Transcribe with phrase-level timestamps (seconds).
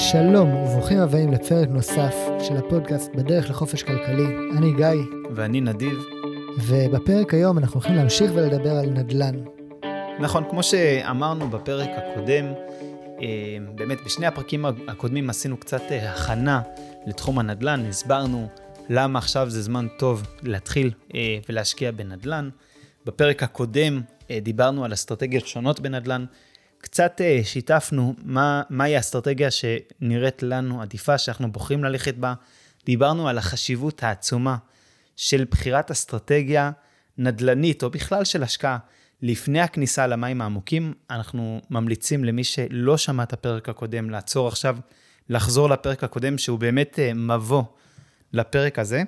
[0.00, 4.26] שלום וברוכים הבאים לפרק נוסף של הפודקאסט בדרך לחופש כלכלי.
[4.56, 5.02] אני גיא,
[5.34, 6.04] ואני נדיב.
[6.66, 9.34] ובפרק היום אנחנו הולכים להמשיך ולדבר על נדל"ן.
[10.20, 12.44] נכון, כמו שאמרנו בפרק הקודם,
[13.22, 13.26] אה,
[13.74, 16.60] באמת בשני הפרקים הקודמים עשינו קצת אה, הכנה
[17.06, 18.48] לתחום הנדל"ן, הסברנו
[18.88, 22.48] למה עכשיו זה זמן טוב להתחיל אה, ולהשקיע בנדל"ן.
[23.06, 24.00] בפרק הקודם
[24.42, 26.24] דיברנו על אסטרטגיות שונות בנדל"ן,
[26.80, 32.34] קצת שיתפנו מה, מהי האסטרטגיה שנראית לנו עדיפה, שאנחנו בוחרים ללכת בה.
[32.84, 34.56] דיברנו על החשיבות העצומה
[35.16, 36.70] של בחירת אסטרטגיה
[37.18, 38.78] נדל"נית, או בכלל של השקעה,
[39.22, 40.94] לפני הכניסה למים העמוקים.
[41.10, 44.76] אנחנו ממליצים למי שלא שמע את הפרק הקודם, לעצור עכשיו,
[45.28, 47.62] לחזור לפרק הקודם, שהוא באמת אה, מבוא
[48.32, 49.02] לפרק הזה.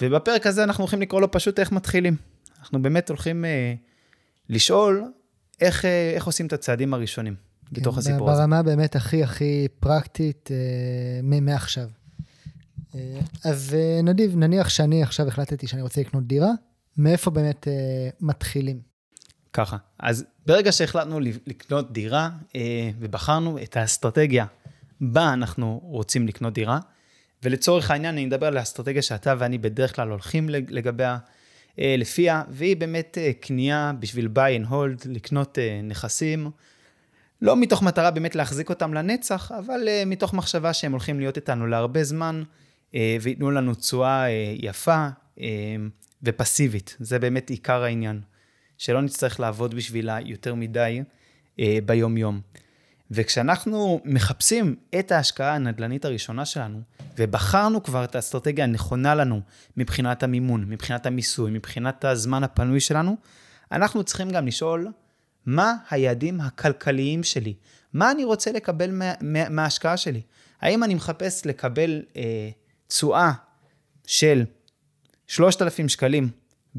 [0.00, 2.16] ובפרק הזה אנחנו הולכים לקרוא לו פשוט איך מתחילים.
[2.60, 3.74] אנחנו באמת הולכים אה,
[4.48, 5.04] לשאול
[5.62, 8.40] איך, אה, איך עושים את הצעדים הראשונים כן, בתוך הסיפור ברמה הזה.
[8.42, 11.88] ברמה באמת הכי הכי פרקטית אה, מעכשיו.
[12.94, 16.50] אה, אז אה, נדיב, נניח שאני עכשיו החלטתי שאני רוצה לקנות דירה,
[16.96, 18.80] מאיפה באמת אה, מתחילים?
[19.52, 24.46] ככה, אז ברגע שהחלטנו לקנות דירה אה, ובחרנו את האסטרטגיה
[25.00, 26.78] בה אנחנו רוצים לקנות דירה,
[27.42, 31.18] ולצורך העניין אני מדבר על האסטרטגיה שאתה ואני בדרך כלל הולכים לגביה,
[31.78, 36.50] לפיה, והיא באמת אה, קנייה בשביל buy and hold, לקנות אה, נכסים,
[37.42, 41.66] לא מתוך מטרה באמת להחזיק אותם לנצח, אבל אה, מתוך מחשבה שהם הולכים להיות איתנו
[41.66, 42.42] להרבה זמן.
[42.94, 45.08] אה, וייתנו לנו תשואה אה, יפה
[45.40, 45.46] אה,
[46.22, 46.96] ופסיבית.
[47.00, 48.20] זה באמת עיקר העניין.
[48.78, 51.02] שלא נצטרך לעבוד בשבילה יותר מדי
[51.84, 52.40] ביום-יום.
[53.14, 56.80] וכשאנחנו מחפשים את ההשקעה הנדל"נית הראשונה שלנו,
[57.18, 59.40] ובחרנו כבר את האסטרטגיה הנכונה לנו
[59.76, 63.16] מבחינת המימון, מבחינת המיסוי, מבחינת הזמן הפנוי שלנו,
[63.72, 64.88] אנחנו צריכים גם לשאול,
[65.46, 67.54] מה היעדים הכלכליים שלי?
[67.92, 70.22] מה אני רוצה לקבל מה, מה, מההשקעה שלי?
[70.60, 72.50] האם אני מחפש לקבל אה,
[72.86, 73.32] תשואה
[74.06, 74.44] של
[75.26, 76.28] 3,000 שקלים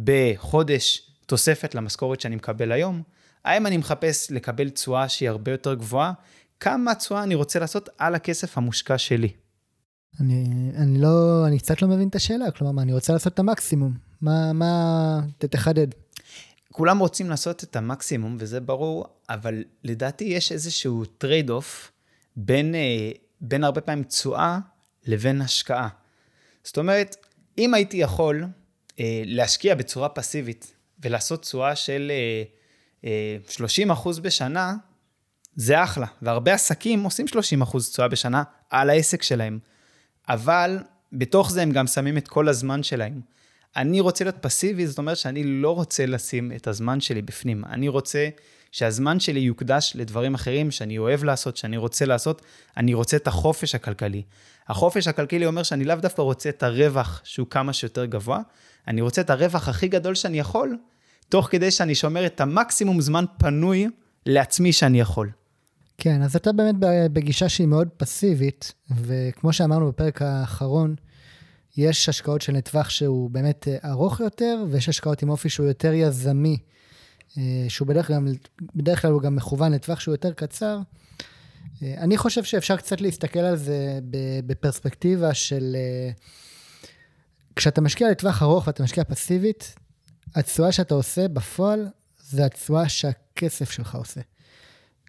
[0.03, 3.03] בחודש תוספת למשכורת שאני מקבל היום?
[3.45, 6.13] האם אני מחפש לקבל תשואה שהיא הרבה יותר גבוהה?
[6.59, 9.29] כמה תשואה אני רוצה לעשות על הכסף המושקע שלי?
[10.19, 10.45] אני,
[10.77, 13.93] אני לא, אני קצת לא מבין את השאלה, כלומר, מה, אני רוצה לעשות את המקסימום.
[14.21, 15.87] מה, מה, תחדד.
[16.71, 21.91] כולם רוצים לעשות את המקסימום, וזה ברור, אבל לדעתי יש איזשהו trade-off
[22.35, 23.11] בין, אה,
[23.41, 24.59] בין הרבה פעמים תשואה
[25.05, 25.87] לבין השקעה.
[26.63, 27.15] זאת אומרת,
[27.57, 28.45] אם הייתי יכול
[28.99, 32.43] אה, להשקיע בצורה פסיבית ולעשות תשואה של אה,
[33.05, 34.75] אה, 30% בשנה,
[35.55, 36.07] זה אחלה.
[36.21, 39.59] והרבה עסקים עושים 30% תשואה בשנה על העסק שלהם.
[40.29, 40.77] אבל
[41.13, 43.21] בתוך זה הם גם שמים את כל הזמן שלהם.
[43.75, 47.63] אני רוצה להיות פסיבי, זאת אומרת שאני לא רוצה לשים את הזמן שלי בפנים.
[47.65, 48.29] אני רוצה
[48.71, 52.41] שהזמן שלי יוקדש לדברים אחרים שאני אוהב לעשות, שאני רוצה לעשות.
[52.77, 54.23] אני רוצה את החופש הכלכלי.
[54.67, 58.39] החופש הכלכלי אומר שאני לאו דווקא רוצה את הרווח שהוא כמה שיותר גבוה,
[58.87, 60.77] אני רוצה את הרווח הכי גדול שאני יכול,
[61.29, 63.87] תוך כדי שאני שומר את המקסימום זמן פנוי
[64.25, 65.31] לעצמי שאני יכול.
[65.97, 66.75] כן, אז אתה באמת
[67.13, 70.95] בגישה שהיא מאוד פסיבית, וכמו שאמרנו בפרק האחרון,
[71.77, 75.93] יש השקעות של נטווח שהוא באמת אה, ארוך יותר, ויש השקעות עם אופי שהוא יותר
[75.93, 76.57] יזמי,
[77.37, 78.19] אה, שהוא בדרך כלל,
[78.75, 80.79] בדרך כלל הוא גם מכוון לטווח שהוא יותר קצר.
[81.83, 83.99] אה, אני חושב שאפשר קצת להסתכל על זה
[84.45, 85.75] בפרספקטיבה של...
[87.55, 89.75] כשאתה משקיע לטווח ארוך ואתה משקיע פסיבית,
[90.35, 91.87] התשואה שאתה עושה בפועל
[92.23, 94.21] זה התשואה שהכסף שלך עושה.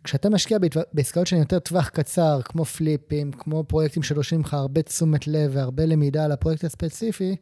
[0.04, 0.58] כשאתה משקיע
[0.92, 5.86] בעסקאות שהן יותר טווח קצר, כמו פליפים, כמו פרויקטים שדורשים לך הרבה תשומת לב והרבה
[5.86, 7.36] למידה על הפרויקט הספציפי,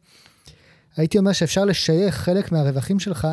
[0.97, 3.27] הייתי אומר שאפשר לשייך חלק מהרווחים שלך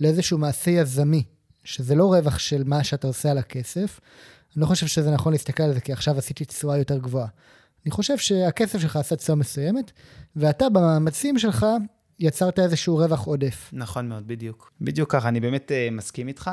[0.00, 1.24] לאיזשהו מעשה יזמי,
[1.64, 4.00] שזה לא רווח של מה שאתה עושה על הכסף,
[4.56, 7.26] אני לא חושב שזה נכון להסתכל על זה כי עכשיו עשיתי תשואה יותר גבוהה.
[7.84, 9.92] אני חושב שהכסף שלך עשה תשואה מסוימת,
[10.36, 11.66] ואתה במאמצים שלך
[12.20, 13.70] יצרת איזשהו רווח עודף.
[13.72, 14.72] נכון מאוד, בדיוק.
[14.80, 16.50] בדיוק ככה, אני באמת uh, מסכים איתך.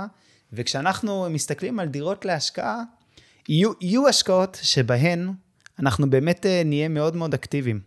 [0.54, 2.84] וכשאנחנו מסתכלים על דירות להשקעה,
[3.50, 5.32] יהיו, יהיו השקעות שבהן
[5.80, 7.80] אנחנו באמת uh, נהיה מאוד מאוד אקטיביים.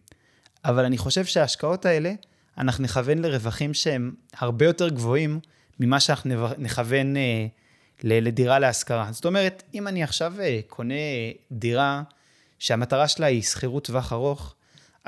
[0.64, 2.12] אבל אני חושב שההשקעות האלה,
[2.58, 5.40] אנחנו נכוון לרווחים שהם הרבה יותר גבוהים
[5.80, 7.18] ממה שאנחנו נכוון uh,
[8.04, 9.12] לדירה להשכרה.
[9.12, 10.94] זאת אומרת, אם אני עכשיו אה, קונה
[11.52, 12.02] דירה
[12.58, 14.54] שהמטרה שלה היא שכירות טווח ארוך,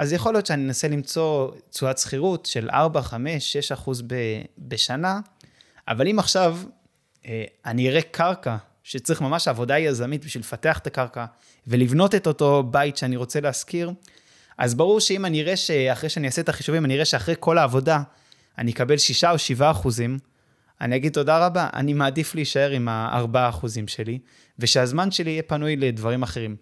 [0.00, 4.02] אז יכול להיות שאני אנסה למצוא תשואת שכירות של 4, 5, 6 אחוז
[4.58, 5.20] בשנה,
[5.88, 6.58] אבל אם עכשיו
[7.26, 11.24] אה, אני אראה קרקע שצריך ממש עבודה יזמית בשביל לפתח את הקרקע
[11.66, 13.92] ולבנות את אותו בית שאני רוצה להשכיר,
[14.58, 18.02] אז ברור שאם אני אראה שאחרי שאני אעשה את החישובים, אני אראה שאחרי כל העבודה
[18.58, 20.18] אני אקבל 6 או 7 אחוזים,
[20.80, 24.18] אני אגיד תודה רבה, אני מעדיף להישאר עם ה-4% שלי,
[24.58, 26.56] ושהזמן שלי יהיה פנוי לדברים אחרים.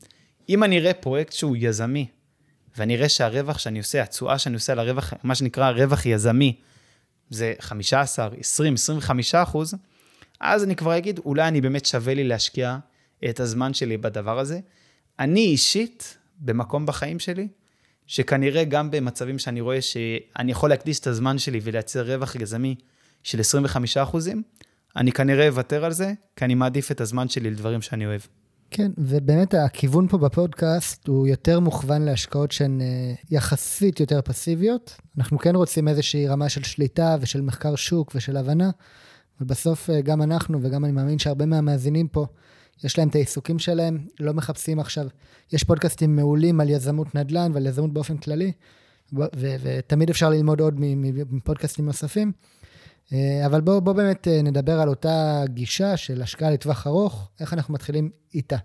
[0.49, 2.07] אם אני אראה פרויקט שהוא יזמי,
[2.79, 6.57] ואני אראה שהרווח שאני עושה, התשואה שאני עושה על הרווח, מה שנקרא רווח יזמי,
[7.31, 9.75] זה 15, 20, 25 אחוז,
[10.41, 12.79] אז אני כבר אגיד, אולי אני באמת שווה לי להשקיע
[13.31, 14.61] את הזמן שלי בדבר הזה.
[15.19, 17.49] אני אישית, במקום בחיים שלי,
[18.07, 22.75] שכנראה גם במצבים שאני רואה שאני יכול להקדיש את הזמן שלי ולייצר רווח יזמי
[23.23, 24.43] של 25 אחוזים,
[24.97, 28.21] אני כנראה אוותר על זה, כי אני מעדיף את הזמן שלי לדברים שאני אוהב.
[28.71, 34.97] כן, ובאמת הכיוון פה בפודקאסט הוא יותר מוכוון להשקעות שהן אה, יחסית יותר פסיביות.
[35.19, 38.71] אנחנו כן רוצים איזושהי רמה של שליטה ושל מחקר שוק ושל הבנה,
[39.39, 42.27] אבל בסוף אה, גם אנחנו וגם אני מאמין שהרבה מהמאזינים פה,
[42.85, 45.07] יש להם את העיסוקים שלהם, לא מחפשים עכשיו,
[45.53, 48.53] יש פודקאסטים מעולים על יזמות נדל"ן ועל יזמות באופן כללי,
[49.13, 50.75] ותמיד אפשר ללמוד עוד
[51.31, 52.33] מפודקאסטים נוספים.
[53.13, 57.53] אה, אבל בואו בוא באמת אה, נדבר על אותה גישה של השקעה לטווח ארוך, איך
[57.53, 58.57] אנחנו מתחילים איתה.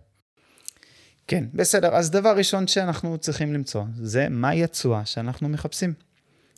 [1.27, 1.95] כן, בסדר.
[1.95, 5.93] אז דבר ראשון שאנחנו צריכים למצוא, זה מהי התשואה שאנחנו מחפשים.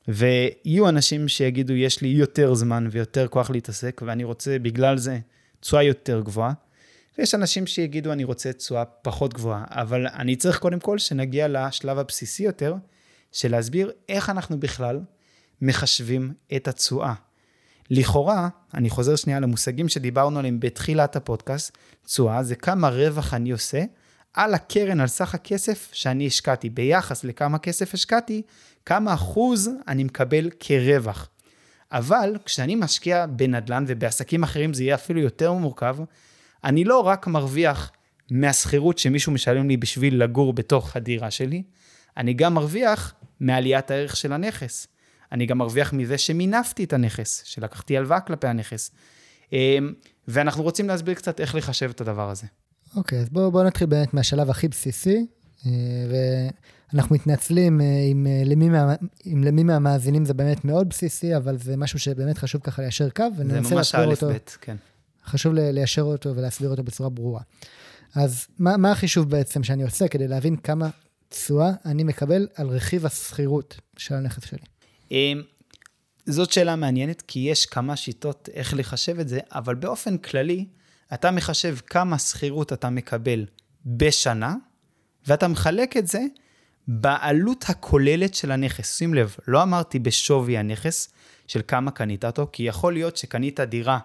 [0.07, 5.19] ויהיו אנשים שיגידו, יש לי יותר זמן ויותר כוח להתעסק, ואני רוצה בגלל זה
[5.59, 6.53] תשואה יותר גבוהה.
[7.17, 9.63] ויש אנשים שיגידו, אני רוצה תשואה פחות גבוהה.
[9.69, 12.75] אבל אני צריך קודם כל שנגיע לשלב הבסיסי יותר,
[13.31, 14.99] של להסביר איך אנחנו בכלל
[15.61, 17.13] מחשבים את התשואה.
[17.89, 23.83] לכאורה, אני חוזר שנייה למושגים שדיברנו עליהם בתחילת הפודקאסט, תשואה זה כמה רווח אני עושה
[24.33, 26.69] על הקרן, על סך הכסף שאני השקעתי.
[26.69, 28.41] ביחס לכמה כסף השקעתי,
[28.85, 31.29] כמה אחוז אני מקבל כרווח.
[31.91, 35.97] אבל כשאני משקיע בנדל"ן ובעסקים אחרים זה יהיה אפילו יותר מורכב,
[36.63, 37.91] אני לא רק מרוויח
[38.31, 41.63] מהשכירות שמישהו משלם לי בשביל לגור בתוך הדירה שלי,
[42.17, 44.87] אני גם מרוויח מעליית הערך של הנכס.
[45.31, 48.91] אני גם מרוויח מזה שמינפתי את הנכס, שלקחתי הלוואה כלפי הנכס.
[49.53, 49.93] אמ,
[50.27, 52.47] ואנחנו רוצים להסביר קצת איך לחשב את הדבר הזה.
[52.95, 55.25] אוקיי, okay, אז בואו בוא נתחיל באמת מהשלב הכי בסיסי,
[55.65, 55.71] אה,
[56.93, 58.95] ואנחנו מתנצלים אה, אם אה, למי, מה,
[59.25, 63.23] אם למי מהמאזינים זה באמת מאוד בסיסי, אבל זה משהו שבאמת חשוב ככה ליישר קו,
[63.37, 64.15] וננסה להסביר אותו.
[64.15, 64.75] זה ממש א' ב', כן.
[65.25, 67.41] חשוב ליישר אותו ולהסביר אותו בצורה ברורה.
[68.15, 70.89] אז מה, מה החישוב בעצם שאני עושה כדי להבין כמה
[71.29, 74.74] תשואה אני מקבל על רכיב השכירות של הנכס שלי?
[75.11, 75.41] אמ,
[76.25, 80.65] זאת שאלה מעניינת, כי יש כמה שיטות איך לחשב את זה, אבל באופן כללי,
[81.13, 83.45] אתה מחשב כמה שכירות אתה מקבל
[83.85, 84.55] בשנה,
[85.27, 86.21] ואתה מחלק את זה
[86.87, 88.97] בעלות הכוללת של הנכס.
[88.97, 91.09] שים לב, לא אמרתי בשווי הנכס
[91.47, 93.99] של כמה קנית אותו, כי יכול להיות שקנית דירה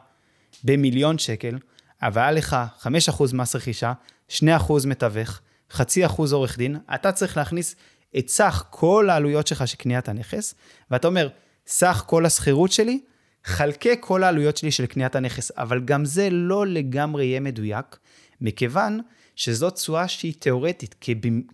[0.65, 1.59] במיליון שקל,
[2.03, 2.87] אבל היה לך 5%
[3.35, 3.93] מס רכישה,
[4.29, 4.43] 2%
[4.87, 7.77] מתווך, חצי אחוז עורך דין, אתה צריך להכניס
[8.19, 10.55] את סך כל העלויות שלך של קניית הנכס,
[10.91, 11.29] ואתה אומר,
[11.67, 13.01] סך כל השכירות שלי,
[13.45, 17.99] חלקי כל העלויות שלי של קניית הנכס, אבל גם זה לא לגמרי יהיה מדויק,
[18.41, 19.01] מכיוון
[19.37, 20.95] שזאת תשואה שהיא תיאורטית,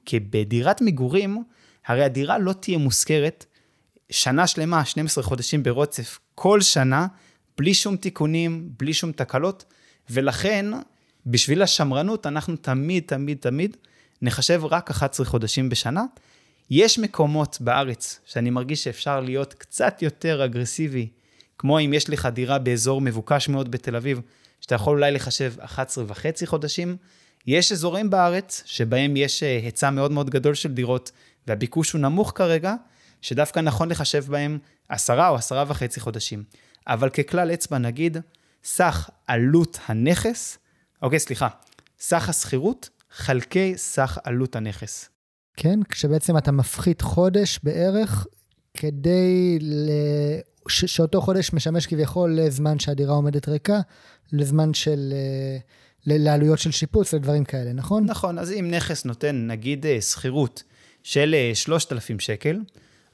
[0.04, 1.42] כי בדירת מגורים,
[1.86, 3.46] הרי הדירה לא תהיה מושכרת
[4.10, 7.06] שנה שלמה, 12 חודשים ברוצף, כל שנה,
[7.58, 9.64] בלי שום תיקונים, בלי שום תקלות,
[10.10, 10.66] ולכן,
[11.26, 13.76] בשביל השמרנות, אנחנו תמיד, תמיד, תמיד
[14.22, 16.04] נחשב רק 11 חודשים בשנה,
[16.70, 21.08] יש מקומות בארץ שאני מרגיש שאפשר להיות קצת יותר אגרסיבי,
[21.58, 24.20] כמו אם יש לך דירה באזור מבוקש מאוד בתל אביב,
[24.60, 26.96] שאתה יכול אולי לחשב 11 וחצי חודשים.
[27.46, 31.10] יש אזורים בארץ שבהם יש אה, היצע מאוד מאוד גדול של דירות,
[31.46, 32.74] והביקוש הוא נמוך כרגע,
[33.22, 36.44] שדווקא נכון לחשב בהם 10 או 10 וחצי חודשים.
[36.86, 38.16] אבל ככלל אצבע נגיד,
[38.64, 40.58] סך עלות הנכס,
[41.02, 41.48] אוקיי, סליחה,
[41.98, 45.15] סך השכירות חלקי סך עלות הנכס.
[45.56, 45.80] כן?
[45.88, 48.26] כשבעצם אתה מפחית חודש בערך
[48.74, 49.90] כדי ל...
[50.68, 50.84] ש...
[50.84, 53.80] שאותו חודש משמש כביכול לזמן שהדירה עומדת ריקה,
[54.32, 55.12] לזמן של...
[55.12, 55.58] אה,
[56.06, 56.24] ל...
[56.24, 58.04] לעלויות של שיפוץ, לדברים כאלה, נכון?
[58.04, 60.62] נכון, אז אם נכס נותן, נגיד, אה, שכירות
[61.02, 62.60] של 3,000 אה, שקל,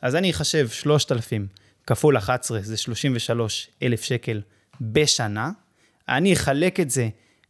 [0.03, 1.47] אז אני אחשב 3,000
[1.87, 4.41] כפול 11, זה 33 אלף שקל
[4.81, 5.51] בשנה.
[6.09, 7.09] אני אחלק את זה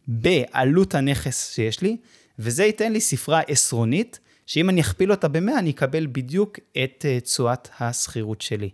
[0.08, 1.96] בעלות הנכס שיש לי,
[2.38, 7.20] וזה ייתן לי ספרה עשרונית שאם אני אכפיל אותה ב-100, אני אקבל בדיוק את אה,
[7.20, 8.70] תשואת השכירות שלי.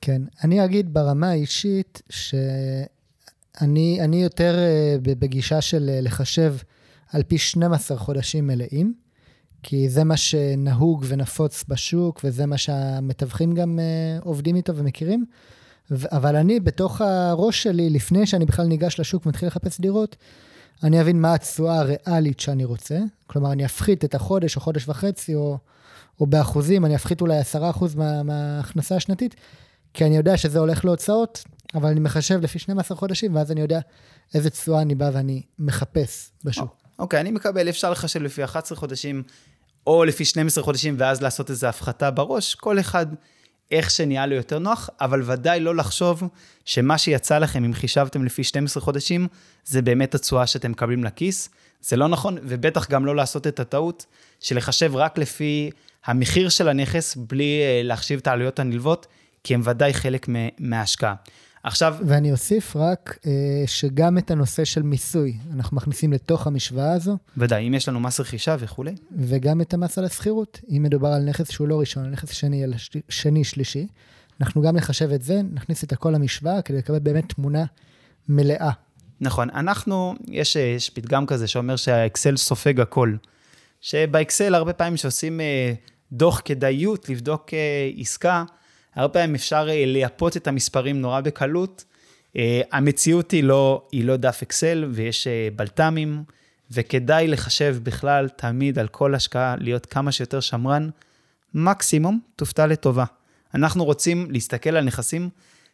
[0.00, 6.54] כן, אני אגיד ברמה האישית שאני יותר אה, בגישה של אה, לחשב
[7.12, 8.94] על פי 12 חודשים מלאים,
[9.62, 13.78] כי זה מה שנהוג ונפוץ בשוק, וזה מה שהמתווכים גם
[14.20, 15.24] עובדים איתו ומכירים.
[15.90, 20.16] אבל אני, בתוך הראש שלי, לפני שאני בכלל ניגש לשוק ומתחיל לחפש דירות,
[20.82, 22.98] אני אבין מה התשואה הריאלית שאני רוצה.
[23.26, 25.58] כלומר, אני אפחית את החודש או חודש וחצי, או,
[26.20, 27.54] או באחוזים, אני אפחית אולי 10%
[27.96, 29.34] מה, מההכנסה השנתית,
[29.94, 31.44] כי אני יודע שזה הולך להוצאות,
[31.74, 33.80] אבל אני מחשב לפי 12 חודשים, ואז אני יודע
[34.34, 36.76] איזה תשואה אני בא ואני מחפש בשוק.
[36.98, 39.22] אוקיי, okay, אני מקבל, אפשר לחשב לפי 11 חודשים.
[39.86, 43.06] או לפי 12 חודשים ואז לעשות איזו הפחתה בראש, כל אחד
[43.70, 46.22] איך שנהיה לו יותר נוח, אבל ודאי לא לחשוב
[46.64, 49.28] שמה שיצא לכם, אם חישבתם לפי 12 חודשים,
[49.64, 51.48] זה באמת התשואה שאתם מקבלים לכיס.
[51.82, 54.06] זה לא נכון, ובטח גם לא לעשות את הטעות
[54.40, 55.70] של לחשב רק לפי
[56.04, 59.06] המחיר של הנכס, בלי אה, להחשיב את העלויות הנלוות,
[59.44, 60.26] כי הם ודאי חלק
[60.58, 61.14] מההשקעה.
[61.62, 61.96] עכשיו...
[62.06, 67.18] ואני אוסיף רק אה, שגם את הנושא של מיסוי, אנחנו מכניסים לתוך המשוואה הזו.
[67.36, 68.94] ודאי, אם יש לנו מס רכישה וכולי.
[69.16, 70.60] וגם את המס על השכירות.
[70.76, 72.74] אם מדובר על נכס שהוא לא ראשון, על נכס שני, על
[73.08, 73.86] שני, שלישי,
[74.40, 77.64] אנחנו גם נחשב את זה, נכניס את הכל למשוואה כדי לקבל באמת תמונה
[78.28, 78.70] מלאה.
[79.20, 83.14] נכון, אנחנו, יש, יש פתגם כזה שאומר שהאקסל סופג הכל.
[83.80, 85.72] שבאקסל הרבה פעמים שעושים אה,
[86.12, 88.44] דוח כדאיות, לבדוק אה, עסקה,
[88.94, 91.84] הרבה פעמים אפשר אה, לייפות את המספרים נורא בקלות.
[92.36, 96.24] אה, המציאות היא לא, היא לא דף אקסל ויש אה, בלת"מים,
[96.70, 100.90] וכדאי לחשב בכלל תמיד על כל השקעה להיות כמה שיותר שמרן.
[101.54, 103.04] מקסימום תופתע לטובה.
[103.54, 105.28] אנחנו רוצים להסתכל על נכסים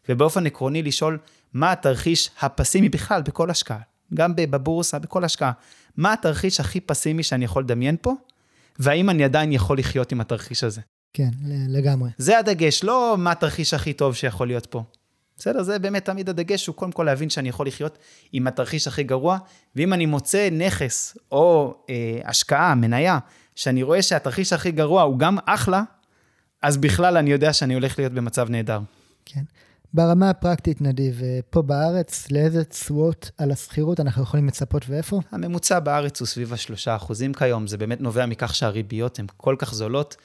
[0.09, 1.19] ובאופן עקרוני לשאול
[1.53, 3.79] מה התרחיש הפסימי בכלל בכל השקעה,
[4.15, 5.53] גם בבורסה, בכל השקעה.
[5.97, 8.15] מה התרחיש הכי פסימי שאני יכול לדמיין פה,
[8.79, 10.81] והאם אני עדיין יכול לחיות עם התרחיש הזה.
[11.13, 11.29] כן,
[11.69, 12.11] לגמרי.
[12.19, 14.83] זה הדגש, לא מה התרחיש הכי טוב שיכול להיות פה.
[15.39, 15.63] בסדר?
[15.63, 17.99] זה באמת תמיד הדגש, הוא קודם כל להבין שאני יכול לחיות
[18.33, 19.39] עם התרחיש הכי גרוע,
[19.77, 23.19] ואם אני מוצא נכס או אה, השקעה, מניה,
[23.55, 25.83] שאני רואה שהתרחיש הכי גרוע הוא גם אחלה,
[26.63, 28.81] אז בכלל אני יודע שאני הולך להיות במצב נהדר.
[29.25, 29.43] כן.
[29.95, 35.21] ברמה הפרקטית, נדיב, אה, פה בארץ, לאיזה תשואות על השכירות אנחנו יכולים לצפות ואיפה?
[35.33, 40.17] הממוצע בארץ הוא סביב ה-3% כיום, זה באמת נובע מכך שהריביות הן כל כך זולות.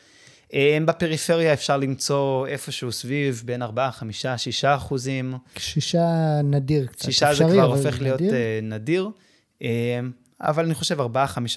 [0.54, 5.34] אה, בפריפריה אפשר למצוא איפשהו סביב בין 4, 5, 6 אחוזים.
[5.58, 7.06] שישה נדיר קצת.
[7.06, 8.34] שישה זה כבר הופך להיות נדיר.
[8.34, 9.10] אה, נדיר.
[10.42, 11.04] אבל אני חושב 4-5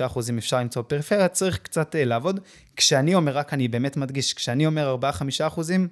[0.07, 2.41] אחוזים אפשר למצוא בפריפריה, צריך קצת לעבוד.
[2.77, 5.89] כשאני אומר, רק אני באמת מדגיש, כשאני אומר 4-5 אחוזים,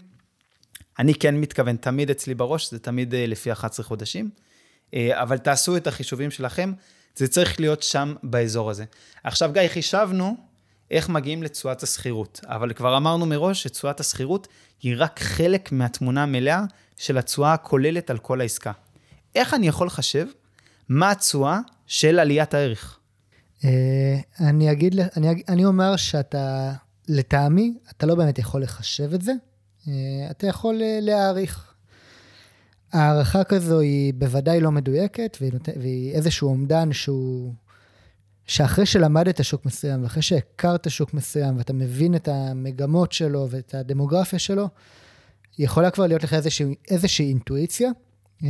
[0.99, 4.31] אני כן מתכוון, תמיד אצלי בראש, זה תמיד אה, לפי 11 חודשים,
[4.95, 6.73] אה, אבל תעשו את החישובים שלכם,
[7.17, 8.85] זה צריך להיות שם באזור הזה.
[9.25, 10.37] עכשיו, גיא, חישבנו
[10.93, 14.49] איך מגיעים לתשואת השכירות, אבל כבר אמרנו מראש שתשואת השכירות
[14.83, 16.65] היא רק חלק מהתמונה המלאה
[16.99, 18.73] של התשואה הכוללת על כל העסקה.
[19.35, 20.27] איך אני יכול לחשב
[20.89, 22.99] מה התשואה של עליית הערך?
[23.65, 26.73] אה, אני אגיד, אני, אני אומר שאתה,
[27.09, 29.33] לטעמי, אתה לא באמת יכול לחשב את זה,
[29.89, 29.93] אה,
[30.31, 31.73] אתה יכול אה, להעריך.
[32.93, 35.53] הערכה כזו היא בוודאי לא מדויקת, והיא.
[35.81, 37.55] והיא איזשהו אומדן שהוא...
[38.47, 44.39] שאחרי שלמדת שוק מסוים, ואחרי שהכרת שוק מסוים, ואתה מבין את המגמות שלו ואת הדמוגרפיה
[44.39, 44.69] שלו,
[45.59, 47.91] יכולה כבר להיות לך איזושהי, איזושהי אינטואיציה.
[48.45, 48.49] אה,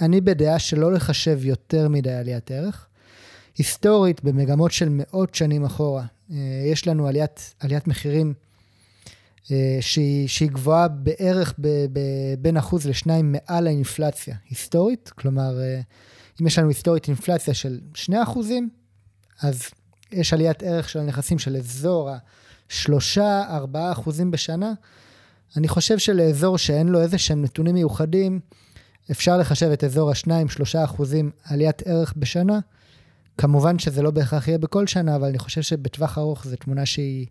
[0.00, 2.86] אני בדעה שלא לחשב יותר מדי עליית ערך.
[3.58, 6.04] היסטורית, במגמות של מאות שנים אחורה,
[6.72, 8.34] יש לנו עליית, עליית מחירים
[9.50, 12.00] אה, שהיא, שהיא גבוהה בערך ב, ב,
[12.38, 15.80] בין אחוז לשניים מעל האינפלציה היסטורית, כלומר, אה,
[16.40, 18.68] אם יש לנו היסטורית אינפלציה של שני אחוזים,
[19.42, 19.62] אז
[20.12, 22.10] יש עליית ערך של הנכסים של אזור
[22.68, 24.72] השלושה, ארבעה אחוזים בשנה.
[25.56, 28.40] אני חושב שלאזור שאין לו איזה שהם נתונים מיוחדים,
[29.10, 32.58] אפשר לחשב את אזור השניים, שלושה אחוזים עליית ערך בשנה.
[33.38, 37.26] כמובן שזה לא בהכרח יהיה בכל שנה, אבל אני חושב שבטווח ארוך זו תמונה שהיא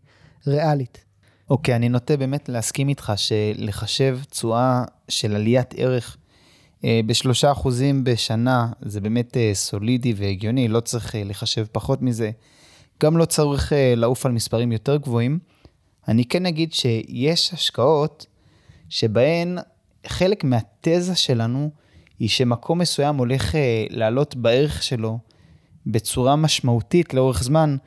[0.48, 1.06] ריאלית.
[1.50, 6.18] אוקיי, okay, אני נוטה באמת להסכים איתך שלחשב תשואה של עליית ערך
[6.84, 12.32] בשלושה אחוזים בשנה, זה באמת אה, סולידי והגיוני, לא צריך אה, לחשב פחות מזה.
[13.04, 15.40] גם לא צריך לעוף על מספרים יותר גבוהים.
[16.08, 18.26] אני כן אגיד שיש השקעות
[18.90, 19.58] שבהן
[20.08, 21.70] חלק מהתזה שלנו
[22.20, 23.56] היא שמקום מסוים הולך
[23.90, 25.20] לעלות בערך שלו
[25.86, 27.78] בצורה משמעותית לאורך זמן,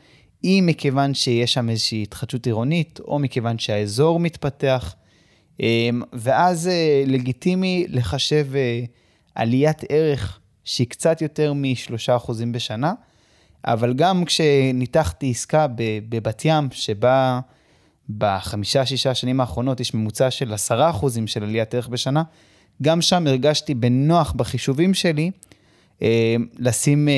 [0.45, 4.95] אם מכיוון שיש שם איזושהי התחדשות עירונית, או מכיוון שהאזור מתפתח,
[6.13, 8.85] ואז אה, לגיטימי לחשב אה,
[9.35, 12.93] עליית ערך שהיא קצת יותר מ-3% בשנה,
[13.65, 15.67] אבל גם כשניתחתי עסקה
[16.09, 17.41] בבת ים, שבה
[18.19, 20.75] בחמישה-שישה שנים האחרונות יש ממוצע של 10%
[21.27, 22.23] של עליית ערך בשנה,
[22.83, 25.31] גם שם הרגשתי בנוח בחישובים שלי
[26.03, 27.09] אה, לשים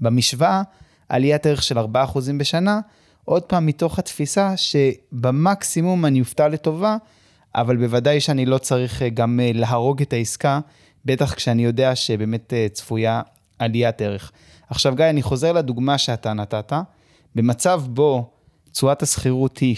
[0.00, 0.62] במשוואה
[1.08, 1.82] עליית ערך של 4%
[2.38, 2.80] בשנה,
[3.30, 6.96] עוד פעם מתוך התפיסה שבמקסימום אני אופתע לטובה,
[7.54, 10.60] אבל בוודאי שאני לא צריך אה, גם אה, להרוג את העסקה,
[11.04, 13.22] בטח כשאני יודע שבאמת אה, צפויה
[13.58, 14.32] עליית ערך.
[14.70, 16.72] עכשיו גיא, אני חוזר לדוגמה שאתה נתת,
[17.34, 18.30] במצב בו
[18.72, 19.76] תשואת השכירות היא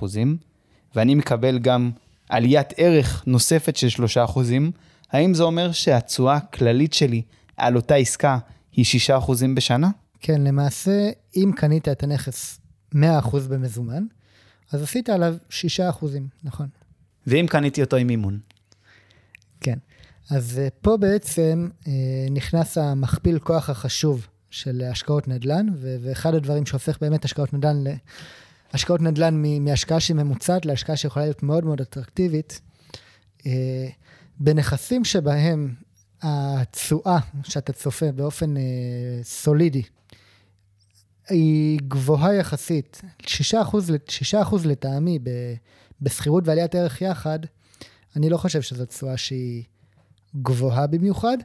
[0.00, 0.04] 3%,
[0.94, 1.90] ואני מקבל גם
[2.28, 4.40] עליית ערך נוספת של 3%,
[5.12, 7.22] האם זה אומר שהתשואה הכללית שלי
[7.56, 8.38] על אותה עסקה
[8.72, 8.84] היא
[9.24, 9.90] 6% בשנה?
[10.20, 12.63] כן, למעשה, אם קנית את הנכס
[12.94, 12.98] 100%
[13.48, 14.04] במזומן,
[14.72, 15.52] אז עשית עליו 6%,
[16.44, 16.68] נכון.
[17.26, 18.38] ואם קניתי אותו עם מימון?
[19.60, 19.78] כן.
[20.30, 21.92] אז אה, פה בעצם אה,
[22.30, 27.84] נכנס המכפיל כוח החשוב של השקעות נדל"ן, ואחד הדברים שהופך באמת השקעות נדל"ן
[28.72, 32.60] השקעות נדל"ן מהשקעה שהיא ממוצעת להשקעה שיכולה להיות מאוד מאוד אטרקטיבית,
[33.46, 33.88] אה,
[34.40, 35.74] בנכסים שבהם
[36.22, 38.54] התשואה שאתה צופה באופן
[39.22, 39.82] סולידי
[41.28, 43.26] היא גבוהה יחסית, 6%,
[44.32, 45.18] 6% לטעמי
[46.00, 47.38] בשכירות ועליית ערך יחד,
[48.16, 49.64] אני לא חושב שזו תשואה שהיא
[50.42, 51.38] גבוהה במיוחד,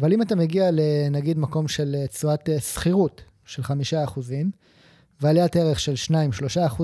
[0.00, 3.66] אבל אם אתה מגיע לנגיד מקום של תשואת שכירות של 5%
[5.20, 5.94] ועליית ערך של
[6.78, 6.82] 2-3%,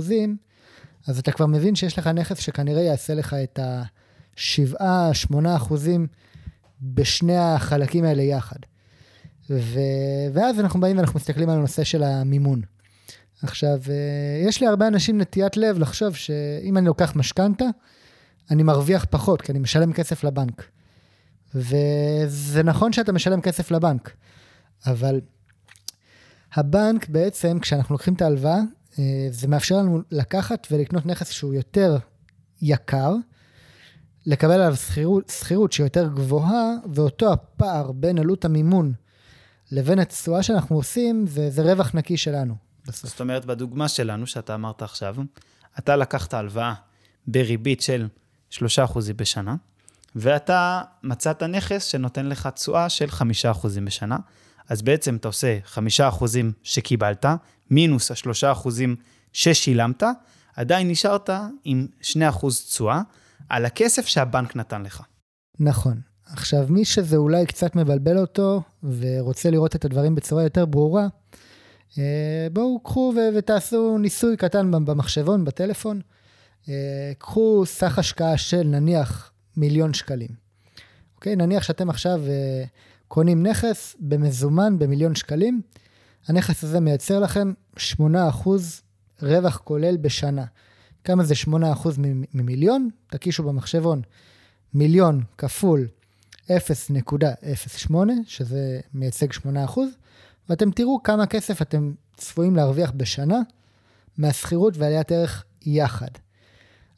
[1.06, 5.36] אז אתה כבר מבין שיש לך נכס שכנראה יעשה לך את ה-7-8%
[6.82, 8.58] בשני החלקים האלה יחד.
[9.50, 9.80] ו...
[10.32, 12.60] ואז אנחנו באים ואנחנו מסתכלים על הנושא של המימון.
[13.42, 17.64] עכשיו, אה, יש לי הרבה אנשים נטיית לב לחשוב שאם אני לוקח משכנתה,
[18.50, 20.64] אני מרוויח פחות, כי אני משלם כסף לבנק.
[21.54, 24.10] וזה נכון שאתה משלם כסף לבנק,
[24.86, 25.20] אבל
[26.54, 28.60] הבנק בעצם, כשאנחנו לוקחים את ההלוואה,
[28.98, 31.96] אה, זה מאפשר לנו לקחת ולקנות נכס שהוא יותר
[32.62, 33.14] יקר,
[34.26, 34.76] לקבל עליו
[35.28, 38.92] שכירות שהיא יותר גבוהה, ואותו הפער בין עלות המימון
[39.72, 42.54] לבין התשואה שאנחנו עושים, זה, זה רווח נקי שלנו.
[42.86, 43.10] בסוף.
[43.10, 45.16] זאת אומרת, בדוגמה שלנו, שאתה אמרת עכשיו,
[45.78, 46.74] אתה לקחת הלוואה
[47.26, 48.08] בריבית של
[48.52, 48.58] 3%
[49.16, 49.56] בשנה,
[50.16, 53.06] ואתה מצאת נכס שנותן לך תשואה של
[53.52, 54.16] 5% בשנה.
[54.68, 55.78] אז בעצם אתה עושה 5%
[56.62, 57.26] שקיבלת,
[57.70, 58.68] מינוס ה-3%
[59.32, 60.02] ששילמת,
[60.56, 61.30] עדיין נשארת
[61.64, 62.06] עם 2%
[62.68, 63.02] תשואה
[63.48, 65.02] על הכסף שהבנק נתן לך.
[65.60, 66.00] נכון.
[66.32, 71.06] עכשיו, מי שזה אולי קצת מבלבל אותו ורוצה לראות את הדברים בצורה יותר ברורה,
[71.98, 76.00] אה, בואו קחו ותעשו ניסוי קטן במחשבון, בטלפון.
[76.68, 80.28] אה, קחו סך השקעה של נניח מיליון שקלים.
[81.16, 81.36] אוקיי?
[81.36, 82.64] נניח שאתם עכשיו אה,
[83.08, 85.60] קונים נכס במזומן במיליון שקלים,
[86.28, 87.80] הנכס הזה מייצר לכם 8%
[89.22, 90.44] רווח כולל בשנה.
[91.04, 91.48] כמה זה 8%
[92.34, 92.88] ממיליון?
[93.10, 94.02] תקישו במחשבון.
[94.74, 95.86] מיליון כפול
[96.50, 97.94] 0.08,
[98.26, 99.80] שזה מייצג 8%,
[100.48, 103.38] ואתם תראו כמה כסף אתם צפויים להרוויח בשנה
[104.18, 106.10] מהשכירות ועליית ערך יחד.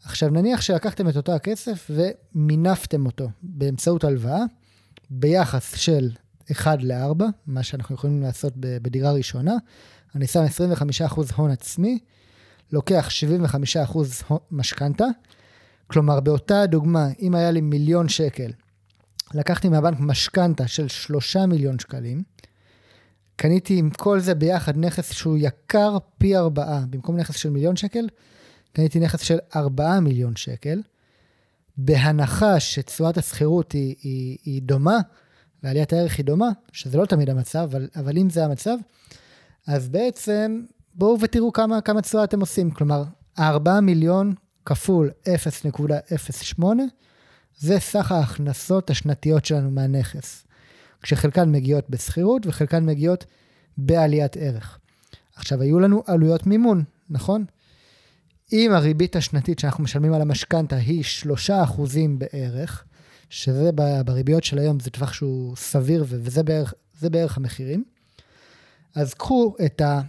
[0.04, 4.40] עכשיו נניח שלקחתם את אותו הכסף ומינפתם אותו באמצעות הלוואה
[5.10, 6.10] ביחס של
[6.52, 9.54] 1 ל-4, מה שאנחנו יכולים לעשות בדירה ראשונה.
[10.14, 10.44] אני שם
[11.08, 11.98] 25% הון עצמי,
[12.72, 13.08] לוקח
[13.90, 13.98] 75%
[14.50, 15.04] משכנתה.
[15.86, 18.50] כלומר, באותה דוגמה, אם היה לי מיליון שקל,
[19.34, 22.22] לקחתי מהבנק משכנתה של 3 מיליון שקלים,
[23.36, 28.08] קניתי עם כל זה ביחד נכס שהוא יקר פי 4, במקום נכס של מיליון שקל,
[28.72, 30.82] קניתי נכס של 4 מיליון שקל,
[31.76, 34.98] בהנחה שתשואת השכירות היא, היא, היא דומה,
[35.62, 38.76] ועליית הערך היא דומה, שזה לא תמיד המצב, אבל, אבל אם זה המצב,
[39.66, 40.62] אז בעצם
[40.94, 42.70] בואו ותראו כמה, כמה תשואה אתם עושים.
[42.70, 43.04] כלומר,
[43.38, 44.34] 4 מיליון
[44.66, 46.64] כפול 0.08,
[47.58, 50.46] זה סך ההכנסות השנתיות שלנו מהנכס,
[51.02, 53.24] כשחלקן מגיעות בשכירות וחלקן מגיעות
[53.76, 54.78] בעליית ערך.
[55.36, 57.44] עכשיו, היו לנו עלויות מימון, נכון?
[58.52, 61.04] אם הריבית השנתית שאנחנו משלמים על המשכנתה היא
[61.48, 61.50] 3%
[62.18, 62.84] בערך,
[63.30, 63.70] שזה
[64.04, 67.84] בריביות של היום, זה טווח שהוא סביר וזה בערך, בערך המחירים,
[68.94, 70.00] אז קחו את ה...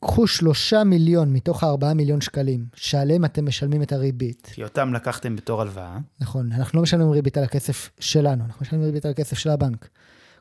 [0.00, 4.50] קחו שלושה מיליון מתוך הארבעה מיליון שקלים, שעליהם אתם משלמים את הריבית.
[4.52, 5.98] כי אותם לקחתם בתור הלוואה.
[6.20, 9.88] נכון, אנחנו לא משלמים ריבית על הכסף שלנו, אנחנו משלמים ריבית על הכסף של הבנק.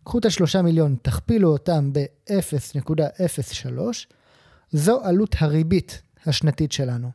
[0.04, 3.70] קחו את השלושה מיליון, תכפילו אותם ב-0.03,
[4.72, 7.12] זו עלות הריבית השנתית שלנו.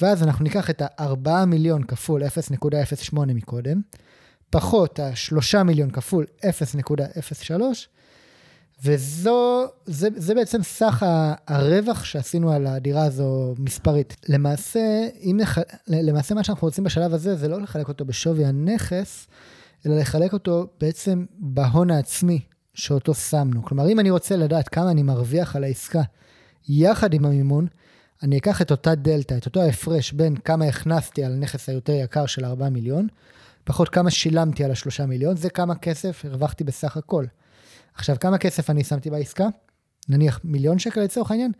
[0.00, 3.80] ואז אנחנו ניקח את ה-4 מיליון כפול 0.08 מקודם,
[4.50, 6.92] פחות ה-3 מיליון כפול 0.03,
[8.84, 11.06] וזו, זה, זה בעצם סך
[11.48, 14.16] הרווח שעשינו על הדירה הזו מספרית.
[14.28, 14.80] למעשה,
[15.22, 15.58] אם נח...
[15.88, 19.26] למעשה מה שאנחנו רוצים בשלב הזה זה לא לחלק אותו בשווי הנכס,
[19.86, 22.40] אלא לחלק אותו בעצם בהון העצמי
[22.74, 23.62] שאותו שמנו.
[23.62, 26.02] כלומר, אם אני רוצה לדעת כמה אני מרוויח על העסקה
[26.68, 27.66] יחד עם המימון,
[28.22, 32.26] אני אקח את אותה דלתא, את אותו ההפרש בין כמה הכנסתי על הנכס היותר יקר
[32.26, 33.06] של 4 מיליון,
[33.64, 37.24] פחות כמה שילמתי על ה-3 מיליון, זה כמה כסף הרווחתי בסך הכל.
[38.00, 39.48] עכשיו, כמה כסף אני שמתי בעסקה?
[40.08, 41.52] נניח מיליון שקל לצורך העניין.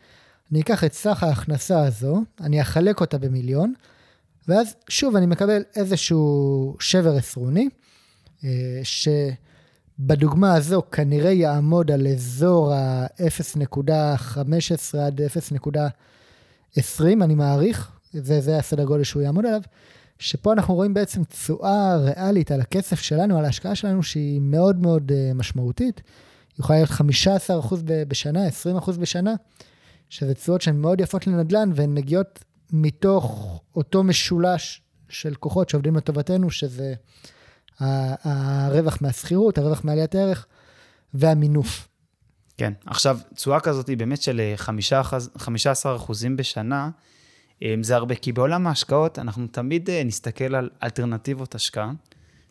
[0.52, 3.74] אני אקח את סך ההכנסה הזו, אני אחלק אותה במיליון,
[4.48, 7.68] ואז שוב אני מקבל איזשהו שבר עשרוני,
[8.44, 8.50] אה,
[9.98, 19.04] בדוגמה הזו כנראה יעמוד על אזור ה-0.15 עד 0.20, אני מעריך, זה, זה הסדר גודל
[19.04, 19.60] שהוא יעמוד עליו,
[20.18, 25.10] שפה אנחנו רואים בעצם תשואה ריאלית על הכסף שלנו, על ההשקעה שלנו, שהיא מאוד מאוד
[25.10, 26.00] uh, משמעותית.
[26.60, 26.90] יכולה להיות
[27.70, 27.74] 15%
[28.08, 28.40] בשנה,
[28.78, 29.34] 20% בשנה,
[30.08, 36.50] שזה תשואות שהן מאוד יפות לנדל"ן, והן מגיעות מתוך אותו משולש של כוחות שעובדים לטובתנו,
[36.50, 36.94] שזה
[37.80, 40.46] הרווח מהשכירות, הרווח מעליית הערך
[41.14, 41.88] והמינוף.
[42.56, 46.90] כן, עכשיו, תשואה כזאת היא באמת של 15 אחוזים בשנה,
[47.62, 51.92] אה, זה הרבה, כי בעולם ההשקעות אנחנו תמיד אה, נסתכל על אלטרנטיבות השקעה,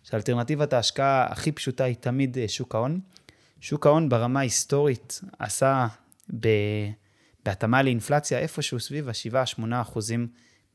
[0.03, 2.99] שאלטרנטיבת ההשקעה הכי פשוטה היא תמיד אה, שוק ההון.
[3.61, 5.87] שוק ההון ברמה ההיסטורית עשה
[6.39, 6.47] ב...
[7.45, 10.27] בהתאמה לאינפלציה איפשהו סביב ה-7-8 אחוזים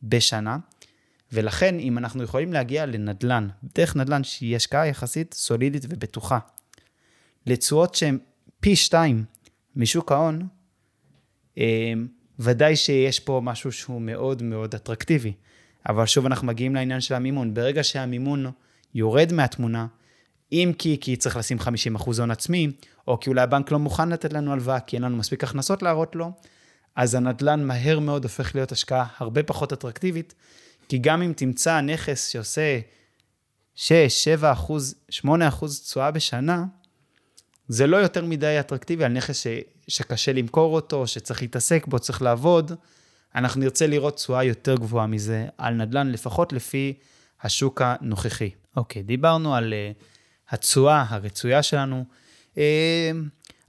[0.02, 0.58] בשנה.
[1.32, 6.38] ולכן, אם אנחנו יכולים להגיע לנדל"ן, דרך נדל"ן שהיא השקעה יחסית סולידית ובטוחה,
[7.46, 8.18] לתשואות שהן
[8.60, 9.24] פי שתיים
[9.76, 10.46] משוק ההון,
[11.58, 11.92] אה,
[12.38, 15.32] ודאי שיש פה משהו שהוא מאוד מאוד אטרקטיבי.
[15.88, 17.54] אבל שוב אנחנו מגיעים לעניין של המימון.
[17.54, 18.46] ברגע שהמימון
[18.94, 19.86] יורד מהתמונה,
[20.52, 21.59] אם כי, כי צריך לשים
[21.96, 22.72] 50% הון עצמי,
[23.09, 26.16] או כי אולי הבנק לא מוכן לתת לנו הלוואה, כי אין לנו מספיק הכנסות להראות
[26.16, 26.33] לו,
[26.96, 30.35] אז הנדל"ן מהר מאוד הופך להיות השקעה הרבה פחות אטרקטיבית,
[30.88, 32.80] כי גם אם תמצא נכס שעושה
[33.74, 36.64] 6, 7 אחוז, 8 אחוז תשואה בשנה,
[37.68, 39.46] זה לא יותר מדי אטרקטיבי על נכס ש,
[39.88, 42.72] שקשה למכור אותו, שצריך להתעסק בו, צריך לעבוד.
[43.35, 46.94] אנחנו נרצה לראות תשואה יותר גבוהה מזה על נדל"ן, לפחות לפי
[47.42, 48.50] השוק הנוכחי.
[48.76, 50.04] אוקיי, דיברנו על uh,
[50.50, 52.04] התשואה הרצויה שלנו.
[52.54, 52.59] Uh,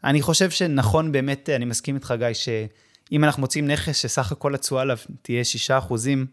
[0.03, 4.81] אני חושב שנכון באמת, אני מסכים איתך, גיא, שאם אנחנו מוצאים נכס שסך הכל התשואה
[4.81, 6.25] עליו תהיה 6 אחוזים,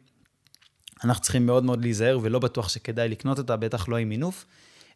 [1.05, 4.46] אנחנו צריכים מאוד מאוד להיזהר, ולא בטוח שכדאי לקנות אותה, בטח לא עם מינוף.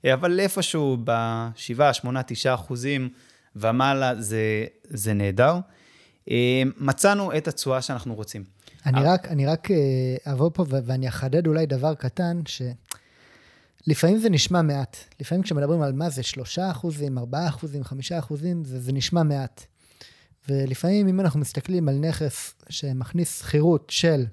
[0.04, 3.08] אה, אבל איפשהו ב-7, 8, 9 אחוזים
[3.56, 5.58] ומעלה זה, זה נהדר.
[6.30, 8.44] אה, מצאנו את התשואה שאנחנו רוצים.
[8.86, 12.40] אני רק, אני רק אה, אבוא פה ואני אחדד אולי דבר קטן,
[13.86, 14.96] שלפעמים זה נשמע מעט.
[15.20, 19.66] לפעמים כשמדברים על מה זה 3 אחוזים, 4 אחוזים, 5 אחוזים, זה, זה נשמע מעט.
[20.48, 24.24] ולפעמים אם אנחנו מסתכלים על נכס שמכניס שכירות של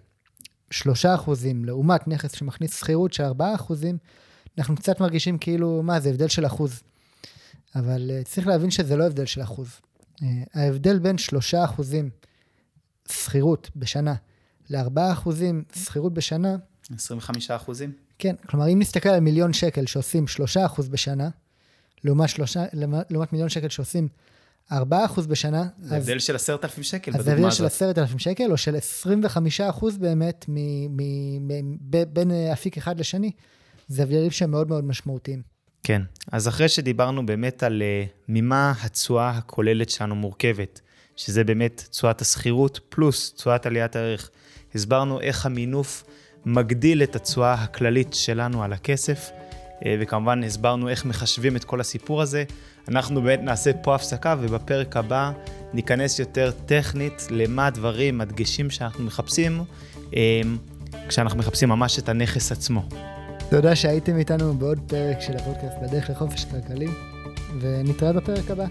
[0.72, 3.98] 3 אחוזים, לעומת נכס שמכניס שכירות של 4 אחוזים,
[4.58, 6.84] אנחנו קצת מרגישים כאילו, מה, זה הבדל של אחוז.
[7.76, 9.68] אבל uh, צריך להבין שזה לא הבדל של אחוז.
[10.16, 12.10] Uh, ההבדל בין 3 אחוזים
[13.12, 14.14] שכירות בשנה
[14.70, 16.56] ל-4 אחוזים שכירות בשנה...
[16.96, 17.92] 25 אחוזים?
[18.24, 21.30] כן, כלומר, אם נסתכל על מיליון שקל שעושים 3 אחוז בשנה,
[22.04, 22.58] לעומת, 3,
[23.10, 24.08] לעומת מיליון שקל שעושים
[24.72, 27.38] 4 אחוז בשנה, זה הבדל של 10,000 שקל בדוגמה הזאת.
[27.38, 30.56] אז הבדל של 10,000 שקל, או של 25 אחוז באמת מ,
[30.98, 33.32] מ, מ, ב, בין אפיק אחד לשני.
[33.88, 35.42] זה הבדלים שהם מאוד מאוד משמעותיים.
[35.84, 40.82] כן, אז אחרי שדיברנו באמת על uh, ממה התשואה הכוללת שלנו מורכבת,
[41.16, 44.30] שזה באמת תשואת השכירות פלוס תשואת עליית הערך,
[44.76, 46.04] הסברנו איך המינוף
[46.46, 52.22] מגדיל את התשואה הכללית שלנו על הכסף, uh, וכמובן הסברנו איך מחשבים את כל הסיפור
[52.22, 52.44] הזה.
[52.88, 55.32] אנחנו באמת נעשה פה הפסקה, ובפרק הבא
[55.74, 59.64] ניכנס יותר טכנית למה הדברים, הדגשים שאנחנו מחפשים,
[60.12, 60.16] uh,
[61.08, 62.84] כשאנחנו מחפשים ממש את הנכס עצמו.
[63.50, 66.88] תודה שהייתם איתנו בעוד פרק של הפודקאסט בדרך לחופש כלכלי,
[67.60, 68.66] ונתראה בפרק הבא.